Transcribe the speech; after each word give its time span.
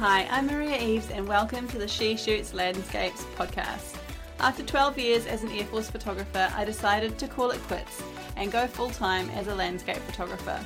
Hi, 0.00 0.26
I'm 0.30 0.46
Maria 0.46 0.80
Eves, 0.80 1.10
and 1.10 1.28
welcome 1.28 1.68
to 1.68 1.76
the 1.76 1.86
She 1.86 2.16
Shoots 2.16 2.54
Landscapes 2.54 3.26
podcast. 3.36 3.98
After 4.38 4.62
12 4.62 4.98
years 4.98 5.26
as 5.26 5.42
an 5.42 5.50
Air 5.50 5.66
Force 5.66 5.90
photographer, 5.90 6.50
I 6.56 6.64
decided 6.64 7.18
to 7.18 7.28
call 7.28 7.50
it 7.50 7.60
quits 7.64 8.02
and 8.34 8.50
go 8.50 8.66
full 8.66 8.88
time 8.88 9.28
as 9.34 9.48
a 9.48 9.54
landscape 9.54 9.98
photographer. 9.98 10.58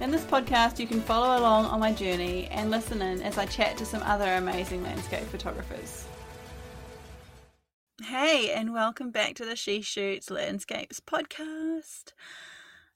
In 0.00 0.10
this 0.10 0.24
podcast, 0.24 0.80
you 0.80 0.88
can 0.88 1.00
follow 1.00 1.38
along 1.38 1.66
on 1.66 1.78
my 1.78 1.92
journey 1.92 2.48
and 2.48 2.68
listen 2.68 3.00
in 3.00 3.22
as 3.22 3.38
I 3.38 3.46
chat 3.46 3.76
to 3.76 3.86
some 3.86 4.02
other 4.02 4.34
amazing 4.34 4.82
landscape 4.82 5.28
photographers. 5.28 6.08
Hey, 8.02 8.50
and 8.50 8.72
welcome 8.72 9.12
back 9.12 9.36
to 9.36 9.44
the 9.44 9.54
She 9.54 9.82
Shoots 9.82 10.30
Landscapes 10.30 10.98
podcast. 10.98 12.06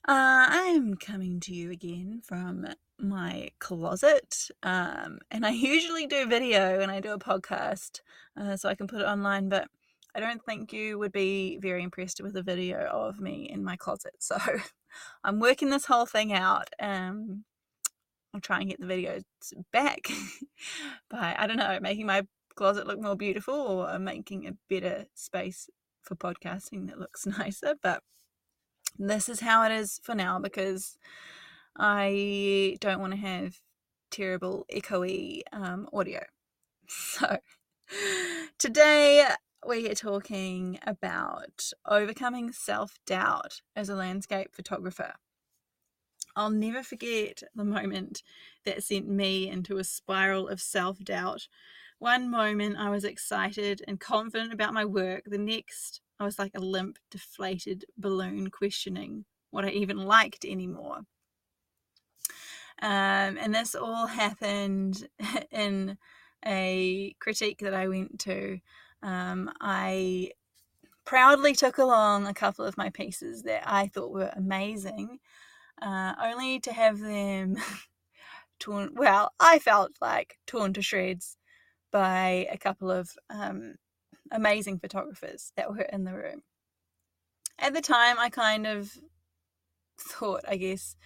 Uh, 0.05 0.45
I'm 0.49 0.95
coming 0.95 1.39
to 1.39 1.53
you 1.53 1.71
again 1.71 2.19
from 2.21 2.67
my 3.03 3.49
closet, 3.59 4.49
um, 4.63 5.19
and 5.29 5.45
I 5.45 5.49
usually 5.51 6.07
do 6.07 6.25
video 6.25 6.79
and 6.79 6.91
I 6.91 6.99
do 6.99 7.13
a 7.13 7.19
podcast 7.19 8.01
uh, 8.39 8.57
so 8.57 8.69
I 8.69 8.75
can 8.75 8.87
put 8.87 9.01
it 9.01 9.07
online, 9.07 9.49
but 9.49 9.67
I 10.15 10.19
don't 10.19 10.43
think 10.43 10.71
you 10.71 10.99
would 10.99 11.11
be 11.11 11.57
very 11.57 11.83
impressed 11.83 12.21
with 12.21 12.35
a 12.35 12.43
video 12.43 12.85
of 12.85 13.19
me 13.19 13.49
in 13.49 13.63
my 13.63 13.75
closet. 13.75 14.13
So 14.19 14.37
I'm 15.23 15.39
working 15.39 15.71
this 15.71 15.85
whole 15.85 16.05
thing 16.05 16.33
out. 16.33 16.69
Um, 16.79 17.45
I'll 18.33 18.41
try 18.41 18.59
and 18.59 18.69
get 18.69 18.79
the 18.79 18.85
videos 18.85 19.23
back 19.71 20.07
by, 21.09 21.35
I 21.37 21.47
don't 21.47 21.57
know, 21.57 21.79
making 21.81 22.05
my 22.05 22.23
closet 22.55 22.85
look 22.85 23.01
more 23.01 23.15
beautiful 23.15 23.55
or 23.55 23.97
making 23.97 24.47
a 24.47 24.53
better 24.69 25.05
space 25.15 25.67
for 26.03 26.15
podcasting 26.15 26.87
that 26.87 26.99
looks 26.99 27.25
nicer. 27.25 27.73
But 27.81 28.03
this 28.97 29.29
is 29.29 29.39
how 29.39 29.63
it 29.63 29.71
is 29.71 29.99
for 30.03 30.13
now 30.13 30.39
because 30.39 30.97
I 31.77 32.77
don't 32.79 32.99
want 32.99 33.13
to 33.13 33.19
have 33.19 33.59
terrible 34.11 34.65
echoey 34.73 35.41
um, 35.51 35.87
audio. 35.93 36.21
So 36.87 37.37
today 38.59 39.25
we 39.65 39.89
are 39.89 39.95
talking 39.95 40.79
about 40.85 41.71
overcoming 41.87 42.51
self 42.51 42.99
doubt 43.05 43.61
as 43.75 43.89
a 43.89 43.95
landscape 43.95 44.49
photographer. 44.53 45.13
I'll 46.35 46.49
never 46.49 46.83
forget 46.83 47.43
the 47.55 47.63
moment 47.63 48.23
that 48.65 48.83
sent 48.83 49.07
me 49.07 49.49
into 49.49 49.77
a 49.77 49.83
spiral 49.83 50.47
of 50.49 50.61
self 50.61 50.99
doubt. 50.99 51.47
One 51.99 52.29
moment 52.29 52.77
I 52.77 52.89
was 52.89 53.05
excited 53.05 53.81
and 53.87 53.99
confident 53.99 54.51
about 54.51 54.73
my 54.73 54.85
work, 54.85 55.23
the 55.25 55.37
next 55.37 56.01
I 56.19 56.25
was 56.25 56.37
like 56.37 56.51
a 56.55 56.59
limp, 56.59 56.97
deflated 57.09 57.85
balloon 57.97 58.49
questioning 58.49 59.25
what 59.51 59.65
I 59.65 59.69
even 59.69 59.97
liked 59.97 60.45
anymore. 60.45 61.01
Um, 62.83 63.37
and 63.39 63.55
this 63.55 63.75
all 63.75 64.07
happened 64.07 65.07
in 65.51 65.97
a 66.45 67.15
critique 67.21 67.59
that 67.59 67.73
I 67.73 67.87
went 67.87 68.19
to. 68.21 68.59
Um, 69.01 69.49
I 69.61 70.31
proudly 71.05 71.53
took 71.55 71.77
along 71.77 72.27
a 72.27 72.33
couple 72.33 72.65
of 72.65 72.77
my 72.77 72.89
pieces 72.89 73.43
that 73.43 73.63
I 73.65 73.87
thought 73.87 74.11
were 74.11 74.31
amazing, 74.35 75.19
uh, 75.81 76.13
only 76.21 76.59
to 76.59 76.73
have 76.73 76.99
them 76.99 77.55
torn. 78.59 78.91
Well, 78.95 79.31
I 79.39 79.59
felt 79.59 79.93
like 80.01 80.37
torn 80.45 80.73
to 80.73 80.81
shreds 80.81 81.37
by 81.89 82.47
a 82.51 82.57
couple 82.57 82.91
of 82.91 83.11
um, 83.29 83.75
amazing 84.29 84.79
photographers 84.79 85.53
that 85.55 85.71
were 85.71 85.83
in 85.83 86.03
the 86.03 86.13
room. 86.13 86.43
At 87.59 87.73
the 87.73 87.81
time, 87.81 88.19
I 88.19 88.29
kind 88.29 88.67
of 88.67 88.91
thought, 89.97 90.41
I 90.47 90.57
guess, 90.57 90.97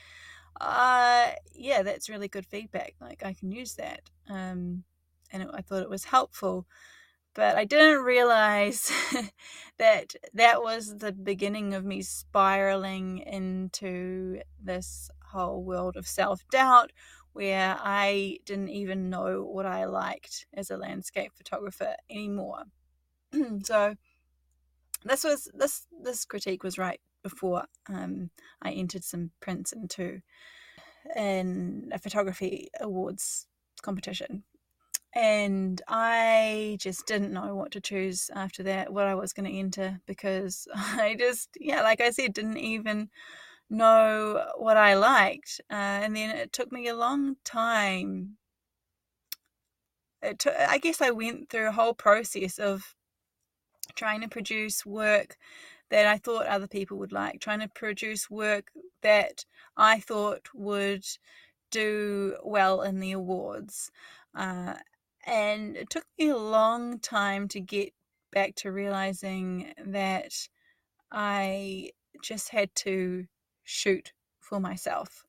uh, 0.59 1.31
yeah, 1.53 1.83
that's 1.83 2.09
really 2.09 2.27
good 2.27 2.45
feedback. 2.45 2.95
Like, 2.99 3.23
I 3.23 3.33
can 3.33 3.51
use 3.51 3.75
that. 3.75 4.01
Um, 4.29 4.83
and 5.31 5.43
it, 5.43 5.49
I 5.53 5.61
thought 5.61 5.83
it 5.83 5.89
was 5.89 6.05
helpful. 6.05 6.65
But 7.33 7.55
I 7.55 7.65
didn't 7.65 8.03
realize 8.03 8.91
that 9.77 10.15
that 10.33 10.63
was 10.63 10.97
the 10.97 11.11
beginning 11.11 11.75
of 11.75 11.85
me 11.85 12.01
spiraling 12.01 13.19
into 13.19 14.41
this 14.59 15.11
whole 15.31 15.63
world 15.63 15.97
of 15.97 16.07
self 16.07 16.43
doubt 16.49 16.91
where 17.33 17.77
I 17.79 18.39
didn't 18.45 18.69
even 18.69 19.11
know 19.11 19.43
what 19.43 19.67
I 19.67 19.85
liked 19.85 20.47
as 20.55 20.71
a 20.71 20.77
landscape 20.77 21.33
photographer 21.35 21.95
anymore. 22.09 22.63
so 23.63 23.93
this 25.05 25.23
was 25.23 25.47
this 25.53 25.85
this 26.01 26.25
critique 26.25 26.63
was 26.63 26.79
right 26.79 26.99
before 27.29 27.65
um, 27.89 28.29
I 28.61 28.71
entered 28.71 29.03
some 29.03 29.31
prints 29.41 29.73
into 29.73 30.21
in 31.15 31.89
a 31.91 31.99
photography 31.99 32.69
awards 32.79 33.47
competition. 33.81 34.43
And 35.13 35.81
I 35.87 36.77
just 36.79 37.07
didn't 37.07 37.33
know 37.33 37.55
what 37.55 37.71
to 37.71 37.81
choose 37.81 38.29
after 38.35 38.63
that, 38.63 38.93
what 38.93 39.07
I 39.07 39.15
was 39.15 39.33
going 39.33 39.49
to 39.49 39.57
enter, 39.57 39.99
because 40.05 40.67
I 40.75 41.15
just, 41.17 41.49
yeah, 41.59 41.81
like 41.81 42.01
I 42.01 42.11
said, 42.11 42.33
didn't 42.33 42.57
even 42.57 43.09
know 43.69 44.45
what 44.57 44.77
I 44.77 44.95
liked. 44.95 45.59
Uh, 45.71 45.99
and 46.03 46.15
then 46.15 46.29
it 46.29 46.53
took 46.53 46.71
me 46.71 46.87
a 46.87 46.95
long 46.95 47.35
time. 47.43 48.37
It 50.21 50.39
took, 50.39 50.55
I 50.55 50.77
guess 50.77 51.01
I 51.01 51.11
went 51.11 51.49
through 51.49 51.69
a 51.69 51.73
whole 51.73 51.93
process 51.93 52.57
of 52.57 52.95
trying 53.95 54.21
to 54.21 54.27
produce 54.27 54.85
work 54.85 55.37
that 55.89 56.05
I 56.05 56.17
thought 56.17 56.47
other 56.47 56.67
people 56.67 56.97
would 56.97 57.11
like, 57.11 57.39
trying 57.39 57.61
to 57.61 57.67
produce 57.69 58.29
work 58.29 58.71
that 59.01 59.45
I 59.75 59.99
thought 59.99 60.47
would 60.53 61.05
do 61.71 62.35
well 62.43 62.81
in 62.81 62.99
the 62.99 63.13
awards. 63.13 63.91
Uh, 64.35 64.75
and 65.25 65.75
it 65.75 65.89
took 65.89 66.05
me 66.17 66.29
a 66.29 66.37
long 66.37 66.99
time 66.99 67.47
to 67.49 67.59
get 67.59 67.93
back 68.31 68.55
to 68.55 68.71
realizing 68.71 69.73
that 69.85 70.33
I 71.11 71.91
just 72.21 72.49
had 72.49 72.73
to 72.75 73.25
shoot 73.63 74.13
for 74.39 74.59
myself, 74.59 75.25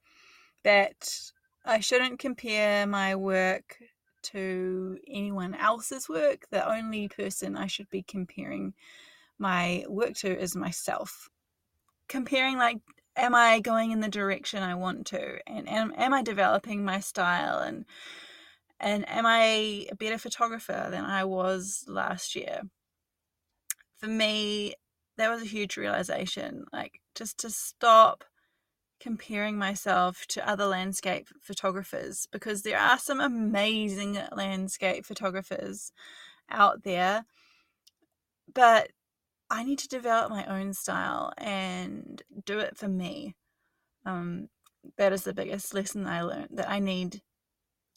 that 0.65 1.33
I 1.65 1.81
shouldn't 1.81 2.19
compare 2.19 2.87
my 2.87 3.15
work 3.15 3.79
to 4.23 4.99
anyone 5.07 5.55
else's 5.55 6.09
work. 6.09 6.47
The 6.51 6.69
only 6.69 7.09
person 7.09 7.57
I 7.57 7.67
should 7.67 7.91
be 7.91 8.03
comparing 8.03 8.75
my 9.39 9.85
work 9.89 10.15
to 10.17 10.39
is 10.39 10.57
myself. 10.57 11.29
Comparing, 12.09 12.57
like, 12.57 12.79
am 13.17 13.35
I 13.35 13.61
going 13.61 13.91
in 13.91 14.01
the 14.01 14.09
direction 14.09 14.63
I 14.63 14.75
want 14.75 15.07
to? 15.09 15.39
And 15.47 15.69
am, 15.69 15.93
am 15.97 16.15
I 16.15 16.23
developing 16.23 16.85
my 16.85 17.01
style? 17.01 17.59
And 17.59 17.85
and 18.81 19.09
am 19.09 19.27
I 19.27 19.87
a 19.91 19.97
better 19.97 20.19
photographer 20.19 20.89
than 20.91 21.05
I 21.05 21.25
was 21.25 21.85
last 21.89 22.37
year? 22.37 22.63
For 23.97 24.07
me, 24.07 24.75
that 25.17 25.31
was 25.31 25.43
a 25.43 25.47
huge 25.47 25.77
realization. 25.77 26.65
Like, 26.73 27.01
just 27.17 27.39
to 27.39 27.51
stop 27.51 28.25
comparing 29.01 29.57
myself 29.59 30.27
to 30.29 30.49
other 30.49 30.67
landscape 30.67 31.29
photographers 31.41 32.27
because 32.31 32.63
there 32.63 32.79
are 32.79 32.99
some 32.99 33.21
amazing 33.21 34.19
landscape 34.33 35.05
photographers 35.05 35.93
out 36.51 36.83
there. 36.85 37.25
But 38.53 38.91
I 39.51 39.65
need 39.65 39.79
to 39.81 39.89
develop 39.89 40.31
my 40.31 40.45
own 40.47 40.75
style 40.75 41.33
and 41.39 42.23
do 42.45 42.59
it 42.59 42.77
for 42.77 42.89
me. 42.89 43.35
Um, 44.05 44.49
that 44.97 45.13
is 45.13 45.25
the 45.25 45.35
biggest 45.35 45.75
lesson 45.75 46.07
I 46.07 46.23
learned 46.23 46.51
that 46.53 46.71
I 46.71 46.79
need 46.79 47.23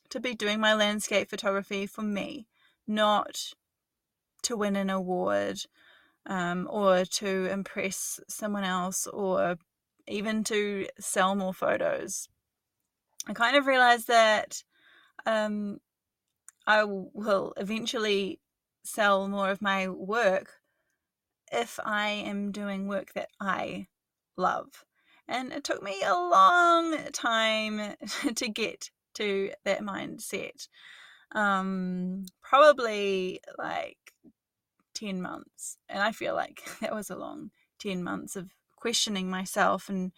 to 0.09 0.19
be 0.19 0.33
doing 0.33 0.59
my 0.59 0.73
landscape 0.73 1.29
photography 1.29 1.85
for 1.85 2.01
me, 2.01 2.47
not 2.87 3.53
to 4.43 4.57
win 4.57 4.75
an 4.75 4.89
award 4.89 5.61
um, 6.25 6.67
or 6.69 7.05
to 7.05 7.45
impress 7.49 8.19
someone 8.27 8.63
else 8.63 9.07
or 9.07 9.57
even 10.07 10.43
to 10.45 10.87
sell 10.99 11.35
more 11.35 11.53
photos. 11.53 12.27
I 13.27 13.33
kind 13.33 13.55
of 13.55 13.67
realized 13.67 14.07
that 14.07 14.63
um, 15.25 15.79
I 16.65 16.83
will 16.83 17.53
eventually 17.57 18.39
sell 18.83 19.27
more 19.27 19.49
of 19.49 19.61
my 19.61 19.87
work 19.87 20.60
if 21.51 21.79
I 21.83 22.09
am 22.09 22.51
doing 22.51 22.87
work 22.87 23.13
that 23.13 23.29
I 23.39 23.87
love. 24.37 24.85
And 25.27 25.51
it 25.51 25.63
took 25.63 25.81
me 25.83 26.01
a 26.03 26.13
long 26.13 26.97
time 27.13 27.95
to 28.35 28.49
get 28.49 28.89
to 29.15 29.51
that 29.65 29.81
mindset. 29.81 30.67
Um, 31.33 32.25
probably 32.41 33.39
like 33.57 33.97
10 34.95 35.21
months. 35.21 35.77
And 35.87 36.01
I 36.01 36.11
feel 36.11 36.35
like 36.35 36.61
that 36.81 36.93
was 36.93 37.09
a 37.09 37.15
long 37.15 37.51
10 37.79 38.03
months 38.03 38.35
of 38.35 38.51
questioning 38.75 39.29
myself 39.29 39.89
and 39.89 40.11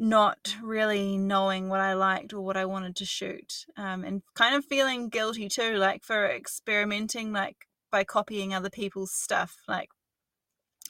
not 0.00 0.56
really 0.62 1.18
knowing 1.18 1.68
what 1.68 1.80
I 1.80 1.92
liked 1.92 2.32
or 2.32 2.40
what 2.40 2.56
I 2.56 2.64
wanted 2.64 2.96
to 2.96 3.04
shoot, 3.04 3.66
um, 3.76 4.02
and 4.02 4.22
kind 4.34 4.54
of 4.54 4.64
feeling 4.64 5.10
guilty 5.10 5.48
too, 5.48 5.76
like 5.76 6.02
for 6.02 6.26
experimenting, 6.26 7.32
like 7.32 7.66
by 7.92 8.04
copying 8.04 8.54
other 8.54 8.70
people's 8.70 9.12
stuff. 9.12 9.58
Like, 9.68 9.90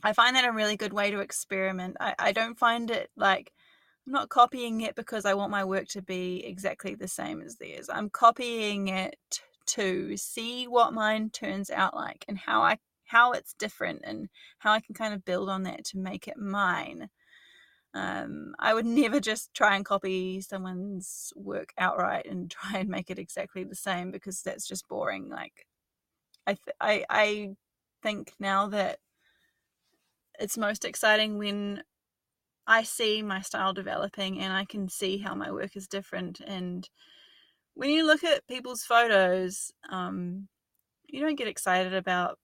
I 0.02 0.12
find 0.12 0.36
that 0.36 0.44
a 0.44 0.52
really 0.52 0.76
good 0.76 0.92
way 0.92 1.10
to 1.10 1.20
experiment. 1.20 1.96
I, 2.00 2.14
I 2.18 2.32
don't 2.32 2.58
find 2.58 2.90
it 2.90 3.10
like 3.16 3.52
I'm 4.06 4.12
not 4.12 4.28
copying 4.28 4.80
it 4.80 4.94
because 4.94 5.24
I 5.24 5.34
want 5.34 5.50
my 5.50 5.64
work 5.64 5.88
to 5.88 6.02
be 6.02 6.44
exactly 6.44 6.94
the 6.94 7.08
same 7.08 7.42
as 7.42 7.56
theirs. 7.56 7.88
I'm 7.92 8.10
copying 8.10 8.88
it 8.88 9.16
to 9.66 10.16
see 10.16 10.66
what 10.66 10.92
mine 10.92 11.30
turns 11.30 11.70
out 11.70 11.94
like 11.94 12.24
and 12.28 12.38
how 12.38 12.62
I 12.62 12.78
how 13.04 13.32
it's 13.32 13.54
different 13.54 14.02
and 14.04 14.28
how 14.58 14.72
I 14.72 14.80
can 14.80 14.94
kind 14.94 15.12
of 15.14 15.24
build 15.24 15.48
on 15.48 15.64
that 15.64 15.84
to 15.86 15.98
make 15.98 16.28
it 16.28 16.36
mine. 16.38 17.08
Um, 17.94 18.54
I 18.58 18.74
would 18.74 18.86
never 18.86 19.20
just 19.20 19.52
try 19.54 19.76
and 19.76 19.84
copy 19.84 20.40
someone's 20.40 21.32
work 21.36 21.72
outright 21.78 22.26
and 22.26 22.50
try 22.52 22.78
and 22.80 22.88
make 22.88 23.10
it 23.10 23.18
exactly 23.18 23.64
the 23.64 23.74
same 23.76 24.10
because 24.10 24.42
that's 24.42 24.66
just 24.66 24.88
boring. 24.88 25.28
Like, 25.28 25.66
I 26.46 26.54
th- 26.54 26.76
I 26.80 27.04
I 27.10 27.50
think 28.02 28.34
now 28.40 28.68
that 28.68 28.98
it's 30.40 30.58
most 30.58 30.84
exciting 30.84 31.38
when 31.38 31.82
I 32.66 32.82
see 32.82 33.22
my 33.22 33.40
style 33.40 33.72
developing 33.72 34.40
and 34.40 34.52
I 34.52 34.64
can 34.64 34.88
see 34.88 35.18
how 35.18 35.34
my 35.34 35.50
work 35.50 35.76
is 35.76 35.86
different. 35.86 36.40
And 36.40 36.88
when 37.74 37.90
you 37.90 38.06
look 38.06 38.24
at 38.24 38.46
people's 38.48 38.82
photos, 38.82 39.70
um, 39.90 40.48
you 41.06 41.20
don't 41.20 41.38
get 41.38 41.48
excited 41.48 41.94
about 41.94 42.38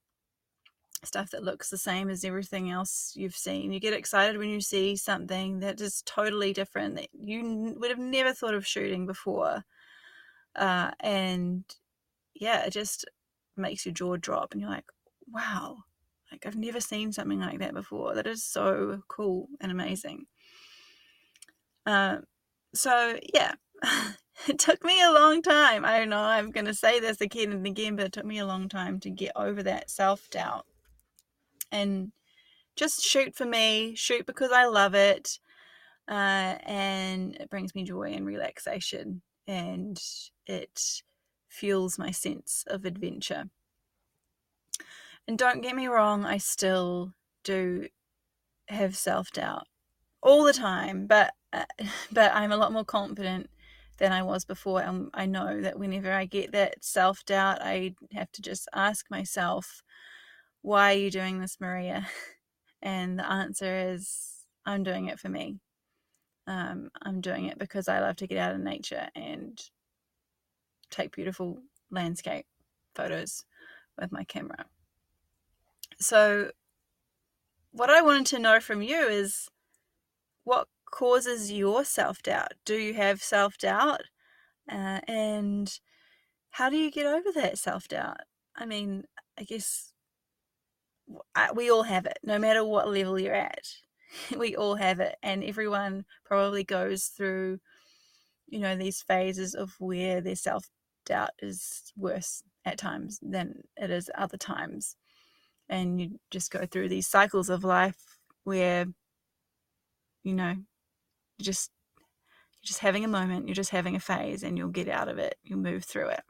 stuff 1.04 1.30
that 1.30 1.44
looks 1.44 1.70
the 1.70 1.78
same 1.78 2.10
as 2.10 2.24
everything 2.24 2.70
else 2.70 3.12
you've 3.14 3.36
seen. 3.36 3.72
You 3.72 3.80
get 3.80 3.92
excited 3.92 4.36
when 4.36 4.50
you 4.50 4.60
see 4.60 4.96
something 4.96 5.60
that 5.60 5.80
is 5.80 6.02
totally 6.04 6.52
different 6.52 6.96
that 6.96 7.08
you 7.12 7.74
would 7.78 7.90
have 7.90 7.98
never 7.98 8.32
thought 8.32 8.54
of 8.54 8.66
shooting 8.66 9.06
before. 9.06 9.62
Uh, 10.54 10.90
and 11.00 11.64
yeah, 12.34 12.64
it 12.64 12.70
just 12.70 13.04
makes 13.56 13.86
your 13.86 13.94
jaw 13.94 14.16
drop 14.16 14.52
and 14.52 14.60
you're 14.60 14.70
like, 14.70 14.86
wow, 15.28 15.76
like 16.36 16.46
I've 16.46 16.58
never 16.58 16.80
seen 16.80 17.12
something 17.12 17.40
like 17.40 17.58
that 17.60 17.74
before. 17.74 18.14
That 18.14 18.26
is 18.26 18.44
so 18.44 19.02
cool 19.08 19.48
and 19.60 19.72
amazing. 19.72 20.26
Uh, 21.86 22.18
so 22.74 23.18
yeah, 23.32 23.54
it 24.48 24.58
took 24.58 24.84
me 24.84 25.02
a 25.02 25.12
long 25.12 25.42
time. 25.42 25.84
I 25.84 25.98
don't 25.98 26.10
know. 26.10 26.20
I'm 26.20 26.50
going 26.50 26.66
to 26.66 26.74
say 26.74 27.00
this 27.00 27.20
again 27.20 27.52
and 27.52 27.66
again, 27.66 27.96
but 27.96 28.06
it 28.06 28.12
took 28.12 28.26
me 28.26 28.38
a 28.38 28.46
long 28.46 28.68
time 28.68 29.00
to 29.00 29.10
get 29.10 29.32
over 29.36 29.62
that 29.62 29.90
self 29.90 30.28
doubt 30.30 30.66
and 31.72 32.12
just 32.76 33.02
shoot 33.02 33.34
for 33.34 33.46
me, 33.46 33.94
shoot 33.94 34.26
because 34.26 34.52
I 34.52 34.66
love 34.66 34.94
it. 34.94 35.38
Uh, 36.08 36.56
and 36.64 37.34
it 37.36 37.50
brings 37.50 37.74
me 37.74 37.82
joy 37.82 38.12
and 38.12 38.24
relaxation, 38.24 39.22
and 39.48 40.00
it 40.46 41.02
fuels 41.48 41.98
my 41.98 42.12
sense 42.12 42.62
of 42.68 42.84
adventure. 42.84 43.46
And 45.28 45.38
don't 45.38 45.62
get 45.62 45.74
me 45.76 45.88
wrong, 45.88 46.24
I 46.24 46.38
still 46.38 47.12
do 47.44 47.88
have 48.68 48.96
self 48.96 49.30
doubt 49.32 49.66
all 50.22 50.44
the 50.44 50.52
time, 50.52 51.06
but 51.06 51.32
uh, 51.52 51.64
but 52.12 52.34
I'm 52.34 52.52
a 52.52 52.56
lot 52.56 52.72
more 52.72 52.84
confident 52.84 53.50
than 53.98 54.12
I 54.12 54.22
was 54.22 54.44
before. 54.44 54.82
And 54.82 55.10
I 55.14 55.26
know 55.26 55.60
that 55.62 55.78
whenever 55.78 56.12
I 56.12 56.26
get 56.26 56.52
that 56.52 56.84
self 56.84 57.24
doubt, 57.24 57.58
I 57.62 57.94
have 58.12 58.30
to 58.32 58.42
just 58.42 58.68
ask 58.74 59.06
myself, 59.10 59.82
why 60.62 60.94
are 60.94 60.98
you 60.98 61.10
doing 61.10 61.40
this, 61.40 61.58
Maria? 61.60 62.06
And 62.82 63.18
the 63.18 63.28
answer 63.28 63.92
is, 63.94 64.44
I'm 64.64 64.84
doing 64.84 65.06
it 65.06 65.18
for 65.18 65.28
me. 65.28 65.58
Um, 66.46 66.90
I'm 67.02 67.20
doing 67.20 67.46
it 67.46 67.58
because 67.58 67.88
I 67.88 68.00
love 68.00 68.16
to 68.16 68.26
get 68.28 68.38
out 68.38 68.54
in 68.54 68.62
nature 68.62 69.08
and 69.16 69.58
take 70.90 71.16
beautiful 71.16 71.58
landscape 71.90 72.46
photos 72.94 73.44
with 73.98 74.12
my 74.12 74.24
camera. 74.24 74.66
So, 75.98 76.50
what 77.72 77.90
I 77.90 78.02
wanted 78.02 78.26
to 78.26 78.38
know 78.38 78.60
from 78.60 78.82
you 78.82 79.06
is 79.06 79.48
what 80.44 80.68
causes 80.90 81.52
your 81.52 81.84
self 81.84 82.22
doubt? 82.22 82.54
Do 82.64 82.74
you 82.74 82.94
have 82.94 83.22
self 83.22 83.58
doubt? 83.58 84.02
Uh, 84.70 85.00
and 85.08 85.78
how 86.50 86.70
do 86.70 86.76
you 86.76 86.90
get 86.90 87.06
over 87.06 87.32
that 87.34 87.58
self 87.58 87.88
doubt? 87.88 88.18
I 88.56 88.66
mean, 88.66 89.04
I 89.38 89.44
guess 89.44 89.92
we 91.54 91.70
all 91.70 91.84
have 91.84 92.06
it, 92.06 92.18
no 92.22 92.38
matter 92.38 92.64
what 92.64 92.88
level 92.88 93.18
you're 93.18 93.34
at. 93.34 93.66
we 94.36 94.56
all 94.56 94.76
have 94.76 95.00
it, 95.00 95.16
and 95.22 95.44
everyone 95.44 96.04
probably 96.24 96.64
goes 96.64 97.06
through, 97.06 97.58
you 98.48 98.60
know, 98.60 98.76
these 98.76 99.02
phases 99.02 99.54
of 99.54 99.74
where 99.78 100.20
their 100.20 100.36
self 100.36 100.68
doubt 101.04 101.30
is 101.40 101.92
worse 101.96 102.42
at 102.64 102.78
times 102.78 103.18
than 103.22 103.62
it 103.76 103.90
is 103.90 104.10
other 104.16 104.36
times. 104.36 104.96
And 105.68 106.00
you 106.00 106.20
just 106.30 106.50
go 106.50 106.64
through 106.66 106.88
these 106.88 107.08
cycles 107.08 107.50
of 107.50 107.64
life 107.64 108.18
where, 108.44 108.86
you 110.22 110.32
know, 110.32 110.54
you 111.38 111.44
just 111.44 111.70
you're 112.54 112.68
just 112.68 112.80
having 112.80 113.04
a 113.04 113.08
moment, 113.08 113.46
you're 113.46 113.54
just 113.54 113.70
having 113.70 113.96
a 113.96 114.00
phase, 114.00 114.42
and 114.42 114.56
you'll 114.56 114.68
get 114.68 114.88
out 114.88 115.08
of 115.08 115.18
it. 115.18 115.36
You'll 115.42 115.58
move 115.58 115.84
through 115.84 116.08
it. 116.08 116.22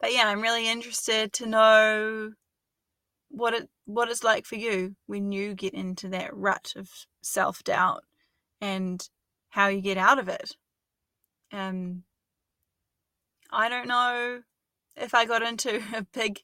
But 0.00 0.12
yeah, 0.12 0.28
I'm 0.28 0.40
really 0.40 0.68
interested 0.68 1.32
to 1.34 1.46
know 1.46 2.32
what 3.30 3.54
it 3.54 3.68
what 3.84 4.10
it's 4.10 4.24
like 4.24 4.46
for 4.46 4.56
you 4.56 4.96
when 5.06 5.32
you 5.32 5.54
get 5.54 5.74
into 5.74 6.08
that 6.08 6.34
rut 6.36 6.72
of 6.76 6.90
self 7.22 7.62
doubt 7.64 8.04
and 8.60 9.08
how 9.50 9.68
you 9.68 9.80
get 9.80 9.98
out 9.98 10.18
of 10.18 10.28
it. 10.28 10.56
Um, 11.52 12.04
I 13.50 13.68
don't 13.68 13.88
know 13.88 14.42
if 14.96 15.14
I 15.14 15.24
got 15.24 15.42
into 15.42 15.82
a 15.94 16.02
big 16.12 16.40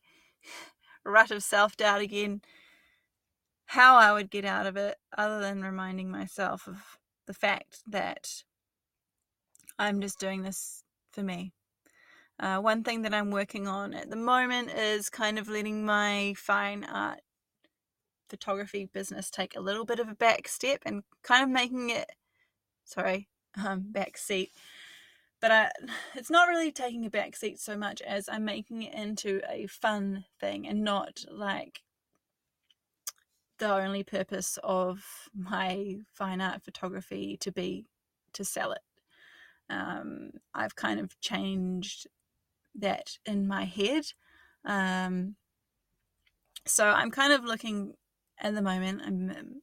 rut 1.04 1.30
of 1.30 1.42
self 1.42 1.76
doubt 1.76 2.00
again, 2.00 2.42
how 3.66 3.96
I 3.96 4.12
would 4.12 4.30
get 4.30 4.44
out 4.44 4.66
of 4.66 4.76
it, 4.76 4.96
other 5.16 5.40
than 5.40 5.62
reminding 5.62 6.10
myself 6.10 6.66
of 6.66 6.98
the 7.26 7.34
fact 7.34 7.82
that 7.86 8.44
I'm 9.78 10.00
just 10.00 10.18
doing 10.18 10.42
this 10.42 10.82
for 11.12 11.22
me. 11.22 11.52
Uh, 12.38 12.58
one 12.58 12.82
thing 12.82 13.02
that 13.02 13.14
I'm 13.14 13.30
working 13.30 13.68
on 13.68 13.94
at 13.94 14.10
the 14.10 14.16
moment 14.16 14.70
is 14.70 15.08
kind 15.08 15.38
of 15.38 15.48
letting 15.48 15.84
my 15.84 16.34
fine 16.36 16.84
art 16.84 17.20
photography 18.28 18.88
business 18.92 19.30
take 19.30 19.56
a 19.56 19.60
little 19.60 19.84
bit 19.84 20.00
of 20.00 20.08
a 20.08 20.14
back 20.14 20.48
step 20.48 20.80
and 20.84 21.04
kind 21.22 21.44
of 21.44 21.48
making 21.48 21.90
it, 21.90 22.10
sorry, 22.84 23.28
um, 23.64 23.84
back 23.92 24.16
seat. 24.18 24.50
But 25.44 25.52
I, 25.52 25.70
it's 26.14 26.30
not 26.30 26.48
really 26.48 26.72
taking 26.72 27.04
a 27.04 27.10
back 27.10 27.36
seat 27.36 27.60
so 27.60 27.76
much 27.76 28.00
as 28.00 28.30
I'm 28.30 28.46
making 28.46 28.82
it 28.82 28.94
into 28.94 29.42
a 29.46 29.66
fun 29.66 30.24
thing 30.40 30.66
and 30.66 30.82
not 30.82 31.22
like 31.30 31.82
the 33.58 33.70
only 33.70 34.04
purpose 34.04 34.58
of 34.64 35.04
my 35.34 35.96
fine 36.14 36.40
art 36.40 36.64
photography 36.64 37.36
to 37.42 37.52
be 37.52 37.84
to 38.32 38.42
sell 38.42 38.72
it. 38.72 38.80
Um, 39.68 40.30
I've 40.54 40.76
kind 40.76 40.98
of 40.98 41.20
changed 41.20 42.06
that 42.76 43.18
in 43.26 43.46
my 43.46 43.64
head. 43.64 44.04
Um, 44.64 45.36
so 46.64 46.86
I'm 46.86 47.10
kind 47.10 47.34
of 47.34 47.44
looking 47.44 47.92
at 48.38 48.54
the 48.54 48.62
moment, 48.62 49.02
I'm 49.04 49.60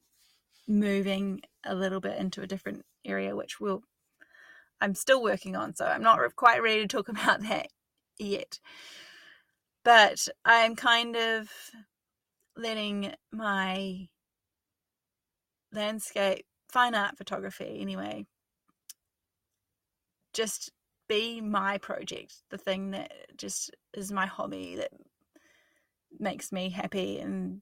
moving 0.68 1.40
a 1.64 1.74
little 1.74 2.00
bit 2.00 2.18
into 2.18 2.40
a 2.40 2.46
different 2.46 2.84
area, 3.04 3.34
which 3.34 3.58
will 3.58 3.82
I'm 4.82 4.94
still 4.94 5.22
working 5.22 5.56
on. 5.56 5.74
So 5.74 5.86
I'm 5.86 6.02
not 6.02 6.18
quite 6.36 6.62
ready 6.62 6.82
to 6.82 6.88
talk 6.88 7.08
about 7.08 7.42
that 7.42 7.68
yet. 8.18 8.58
But 9.84 10.28
I'm 10.44 10.76
kind 10.76 11.16
of 11.16 11.48
letting 12.56 13.14
my 13.32 14.08
landscape 15.72 16.44
fine 16.70 16.94
art 16.94 17.16
photography 17.16 17.78
anyway 17.80 18.26
just 20.32 20.70
be 21.08 21.40
my 21.40 21.78
project, 21.78 22.36
the 22.50 22.58
thing 22.58 22.90
that 22.92 23.12
just 23.36 23.74
is 23.94 24.10
my 24.10 24.26
hobby 24.26 24.76
that 24.76 24.90
makes 26.18 26.52
me 26.52 26.70
happy 26.70 27.18
and 27.18 27.60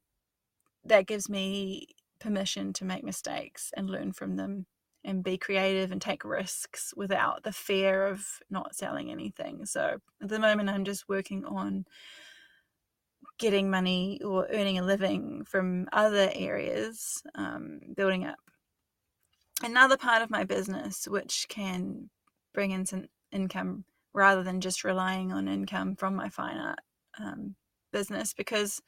that 0.84 1.06
gives 1.06 1.28
me 1.28 1.86
permission 2.20 2.72
to 2.74 2.84
make 2.84 3.02
mistakes 3.02 3.70
and 3.76 3.90
learn 3.90 4.12
from 4.12 4.36
them 4.36 4.66
and 5.04 5.24
be 5.24 5.38
creative 5.38 5.92
and 5.92 6.00
take 6.00 6.24
risks 6.24 6.92
without 6.96 7.42
the 7.42 7.52
fear 7.52 8.06
of 8.06 8.26
not 8.50 8.74
selling 8.74 9.10
anything. 9.10 9.64
So 9.66 9.98
at 10.22 10.28
the 10.28 10.38
moment, 10.38 10.68
I'm 10.68 10.84
just 10.84 11.08
working 11.08 11.44
on 11.44 11.86
getting 13.38 13.70
money 13.70 14.20
or 14.22 14.46
earning 14.52 14.78
a 14.78 14.82
living 14.82 15.44
from 15.44 15.88
other 15.92 16.30
areas, 16.34 17.22
um, 17.34 17.80
building 17.96 18.26
up 18.26 18.38
another 19.62 19.96
part 19.96 20.22
of 20.22 20.30
my 20.30 20.44
business 20.44 21.06
which 21.06 21.46
can 21.48 22.08
bring 22.54 22.70
in 22.70 22.86
some 22.86 23.06
income 23.32 23.84
rather 24.12 24.42
than 24.42 24.60
just 24.60 24.84
relying 24.84 25.32
on 25.32 25.48
income 25.48 25.94
from 25.96 26.14
my 26.14 26.28
fine 26.28 26.56
art 26.56 26.80
um, 27.18 27.54
business 27.92 28.32
because 28.34 28.80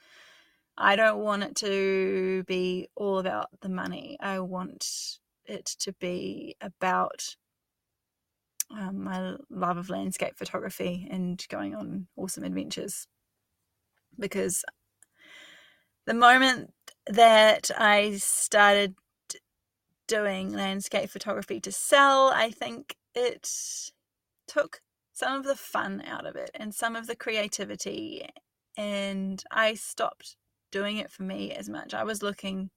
I 0.77 0.97
don't 0.97 1.19
want 1.19 1.43
it 1.43 1.57
to 1.57 2.45
be 2.47 2.89
all 2.97 3.19
about 3.19 3.49
the 3.61 3.69
money. 3.69 4.17
I 4.21 4.41
want 4.41 5.19
it 5.53 5.67
to 5.81 5.93
be 5.93 6.57
about 6.61 7.37
um, 8.71 9.05
my 9.05 9.37
love 9.51 9.77
of 9.77 9.91
landscape 9.91 10.37
photography 10.37 11.07
and 11.11 11.45
going 11.49 11.75
on 11.75 12.07
awesome 12.17 12.45
adventures. 12.45 13.07
Because 14.19 14.65
the 16.07 16.15
moment 16.15 16.73
that 17.07 17.71
I 17.77 18.17
started 18.17 18.95
doing 20.07 20.53
landscape 20.53 21.11
photography 21.11 21.61
to 21.61 21.73
sell, 21.73 22.29
I 22.29 22.51
think 22.51 22.97
it 23.15 23.51
took 24.47 24.81
some 25.13 25.39
of 25.39 25.45
the 25.45 25.57
fun 25.57 26.03
out 26.07 26.27
of 26.27 26.37
it 26.37 26.51
and 26.55 26.75
some 26.75 26.97
of 26.97 27.07
the 27.07 27.17
creativity. 27.17 28.27
And 28.77 29.43
I 29.51 29.75
stopped 29.75 30.37
doing 30.71 30.97
it 30.97 31.11
for 31.11 31.23
me 31.23 31.53
as 31.53 31.69
much. 31.69 31.95
I 31.95 32.05
was 32.05 32.23
looking 32.23 32.71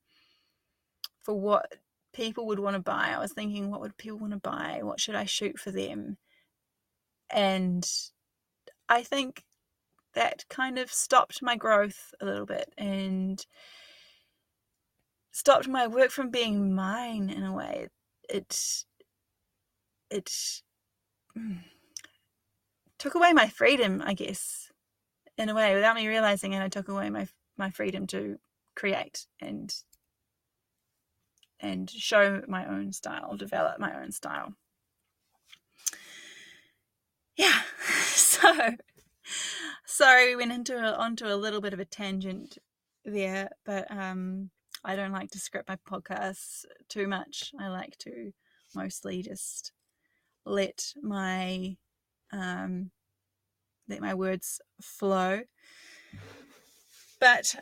for 1.23 1.33
what 1.33 1.73
people 2.15 2.47
would 2.47 2.59
want 2.59 2.75
to 2.75 2.81
buy. 2.81 3.13
I 3.13 3.19
was 3.19 3.33
thinking, 3.33 3.69
what 3.69 3.81
would 3.81 3.97
people 3.97 4.17
want 4.19 4.33
to 4.33 4.39
buy? 4.39 4.79
What 4.81 4.99
should 4.99 5.15
I 5.15 5.25
shoot 5.25 5.59
for 5.59 5.69
them? 5.69 6.17
And 7.29 7.87
I 8.87 9.03
think 9.03 9.43
that 10.13 10.45
kind 10.49 10.79
of 10.79 10.91
stopped 10.91 11.41
my 11.41 11.57
growth 11.57 12.13
a 12.21 12.25
little 12.25 12.45
bit 12.45 12.73
and 12.77 13.45
stopped 15.31 15.67
my 15.67 15.87
work 15.87 16.09
from 16.09 16.29
being 16.29 16.73
mine 16.73 17.29
in 17.29 17.43
a 17.43 17.53
way. 17.53 17.89
It 18.29 18.85
it 20.09 20.31
took 22.97 23.15
away 23.15 23.33
my 23.33 23.49
freedom, 23.49 24.01
I 24.05 24.13
guess, 24.13 24.71
in 25.37 25.49
a 25.49 25.55
way, 25.55 25.75
without 25.75 25.95
me 25.97 26.07
realizing 26.07 26.53
it. 26.53 26.63
I 26.63 26.69
took 26.69 26.87
away 26.87 27.09
my 27.09 27.27
my 27.57 27.69
freedom 27.69 28.07
to 28.07 28.37
create 28.75 29.27
and 29.41 29.73
and 31.59 31.89
show 31.89 32.41
my 32.47 32.65
own 32.65 32.91
style, 32.91 33.35
develop 33.35 33.79
my 33.79 34.01
own 34.01 34.11
style. 34.11 34.53
Yeah, 37.37 37.61
so 38.05 38.75
sorry 39.85 40.27
we 40.27 40.35
went 40.35 40.51
into 40.51 40.77
a, 40.77 40.93
onto 40.93 41.25
a 41.25 41.35
little 41.35 41.61
bit 41.61 41.73
of 41.73 41.79
a 41.79 41.85
tangent 41.85 42.57
there, 43.03 43.49
but 43.65 43.89
um, 43.91 44.51
I 44.83 44.95
don't 44.95 45.11
like 45.11 45.31
to 45.31 45.39
script 45.39 45.69
my 45.69 45.77
podcasts 45.89 46.65
too 46.87 47.07
much. 47.07 47.51
I 47.59 47.67
like 47.67 47.97
to 47.99 48.31
mostly 48.73 49.21
just 49.21 49.71
let 50.45 50.93
my 51.01 51.77
um, 52.31 52.91
let 53.87 54.01
my 54.01 54.13
words 54.13 54.61
flow. 54.81 55.41
But 57.19 57.55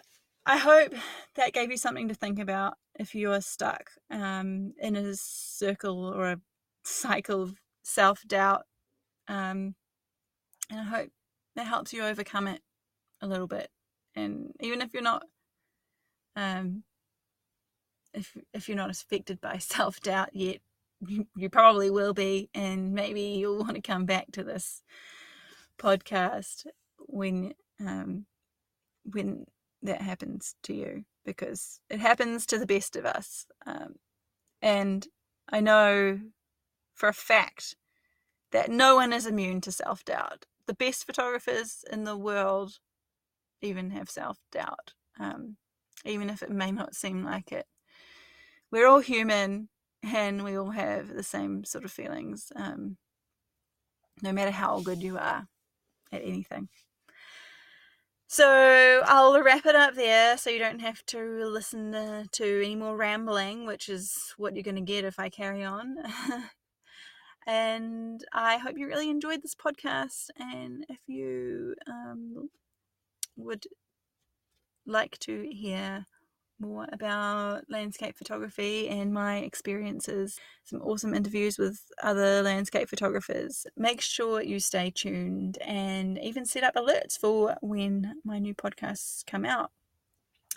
I 0.46 0.58
hope 0.58 0.94
that 1.36 1.54
gave 1.54 1.72
you 1.72 1.78
something 1.78 2.08
to 2.10 2.16
think 2.16 2.40
about 2.40 2.76
if 3.00 3.16
you 3.16 3.32
are 3.32 3.42
stuck 3.42 3.90
um, 4.12 4.74
in 4.80 4.96
a 4.96 5.16
circle 5.16 6.06
or 6.06 6.32
a 6.32 6.40
cycle 6.84 7.42
of 7.42 7.56
self 7.84 8.24
doubt. 8.28 8.64
Um, 9.28 9.76
and 10.70 10.80
I 10.80 10.84
hope 10.84 11.10
that 11.56 11.68
helps 11.68 11.94
you 11.94 12.04
overcome 12.04 12.48
it 12.48 12.62
a 13.22 13.28
little 13.28 13.48
bit. 13.48 13.70
And 14.16 14.52
even 14.60 14.82
if 14.82 14.94
you're 14.94 15.04
not, 15.04 15.24
um, 16.36 16.84
if 18.14 18.36
if 18.54 18.68
you're 18.68 18.78
not 18.78 18.90
affected 18.90 19.42
by 19.42 19.58
self 19.60 20.00
doubt 20.02 20.30
yet, 20.34 20.60
you, 21.08 21.28
you 21.36 21.50
probably 21.50 21.90
will 21.90 22.14
be, 22.14 22.50
and 22.54 22.94
maybe 22.94 23.22
you'll 23.22 23.60
want 23.60 23.76
to 23.76 23.82
come 23.82 24.06
back 24.06 24.32
to 24.34 24.44
this 24.44 24.84
podcast 25.80 26.66
when 27.08 27.54
um, 27.80 28.26
when 29.04 29.46
that 29.82 30.02
happens 30.02 30.56
to 30.64 30.74
you 30.74 31.04
because 31.26 31.80
it 31.90 32.00
happens 32.00 32.46
to 32.48 32.58
the 32.58 32.66
best 32.66 32.96
of 32.96 33.06
us. 33.06 33.46
Um, 33.66 33.96
and 34.62 35.08
I 35.50 35.60
know 35.60 36.20
for 36.94 37.10
a 37.10 37.14
fact 37.14 37.76
that 38.52 38.70
no 38.70 38.96
one 38.96 39.12
is 39.14 39.26
immune 39.26 39.62
to 39.62 39.72
self 39.72 40.06
doubt. 40.06 40.46
The 40.68 40.74
best 40.74 41.06
photographers 41.06 41.84
in 41.92 42.06
the 42.06 42.18
world 42.18 42.80
even 43.62 43.92
have 43.92 44.10
self 44.10 44.38
doubt, 44.52 44.94
um, 45.20 45.58
even 46.06 46.30
if 46.30 46.42
it 46.42 46.52
may 46.52 46.72
not 46.72 46.96
seem 46.96 47.24
like 47.24 47.52
it. 47.52 47.66
We're 48.72 48.88
all 48.88 49.00
human 49.00 49.70
and 50.04 50.44
we 50.44 50.58
all 50.58 50.72
have 50.72 51.10
the 51.10 51.24
same 51.24 51.64
sort 51.64 51.86
of 51.86 51.92
feelings, 51.92 52.52
um, 52.56 52.98
no 54.22 54.32
matter 54.32 54.52
how 54.52 54.82
good 54.82 55.02
you 55.02 55.18
are 55.18 55.48
at 56.12 56.22
anything. 56.24 56.70
So 58.34 59.04
I'll 59.06 59.40
wrap 59.44 59.68
it 59.68 59.76
up 59.76 59.94
there 59.94 60.40
so 60.40 60.50
you 60.50 60.58
don't 60.58 60.82
have 60.82 61.06
to 61.06 61.46
listen 61.46 62.28
to 62.32 62.64
any 62.64 62.76
more 62.76 62.98
rambling, 62.98 63.68
which 63.68 63.90
is 63.90 64.34
what 64.38 64.56
you're 64.56 64.64
going 64.64 64.74
to 64.74 64.82
get 64.82 65.06
if 65.06 65.20
I 65.20 65.30
carry 65.30 65.64
on. 65.64 65.98
and 67.48 68.26
I 68.34 68.58
hope 68.58 68.74
you 68.76 68.88
really 68.88 69.12
enjoyed 69.12 69.44
this 69.44 69.54
podcast. 69.54 70.32
And 70.40 70.84
if 70.90 70.98
you 71.06 71.76
um, 71.88 72.50
would 73.38 73.66
like 74.88 75.20
to 75.20 75.48
hear 75.52 76.08
more 76.64 76.88
about 76.92 77.70
landscape 77.70 78.18
photography 78.18 78.90
and 78.90 79.14
my 79.14 79.38
experiences, 79.38 80.40
some 80.64 80.82
awesome 80.82 81.14
interviews 81.14 81.60
with 81.60 81.80
other 82.02 82.42
landscape 82.42 82.90
photographers. 82.90 83.68
Make 83.78 84.02
sure 84.02 84.42
you 84.42 84.60
stay 84.60 84.92
tuned 84.94 85.58
and 85.60 86.18
even 86.18 86.46
set 86.46 86.64
up 86.64 86.76
alerts 86.76 87.18
for 87.18 87.56
when 87.62 88.16
my 88.26 88.40
new 88.40 88.56
podcasts 88.56 89.26
come 89.26 89.46
out. 89.46 89.72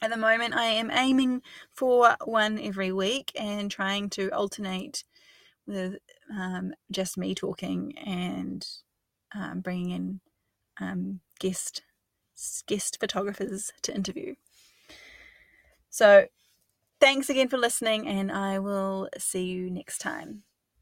At 0.00 0.10
the 0.10 0.16
moment, 0.16 0.54
I 0.54 0.64
am 0.64 0.90
aiming 0.90 1.42
for 1.72 2.16
one 2.24 2.58
every 2.58 2.92
week 2.92 3.32
and 3.34 3.70
trying 3.70 4.10
to 4.10 4.30
alternate 4.30 5.04
with 5.66 5.96
um, 6.30 6.72
just 6.90 7.18
me 7.18 7.34
talking 7.34 7.94
and 7.98 8.66
um, 9.34 9.60
bringing 9.60 9.90
in 9.90 10.20
um, 10.80 11.20
guest 11.40 11.82
guest 12.66 12.98
photographers 13.00 13.72
to 13.82 13.94
interview. 13.94 14.34
So, 15.96 16.26
thanks 17.00 17.30
again 17.30 17.48
for 17.48 17.58
listening, 17.58 18.06
and 18.08 18.32
I 18.32 18.58
will 18.60 19.08
see 19.18 19.44
you 19.44 19.70
next 19.70 19.98
time. 19.98 20.44